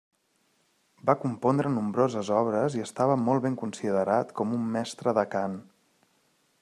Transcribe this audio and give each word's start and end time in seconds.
Va 1.09 1.13
compondre 1.25 1.71
nombroses 1.73 2.31
obres 2.37 2.77
i 2.79 2.85
estava 2.85 3.19
molt 3.27 3.45
ben 3.45 3.59
considerat 3.65 4.33
com 4.41 4.57
un 4.59 4.65
mestre 4.79 5.15
de 5.19 5.27
cant. 5.37 5.59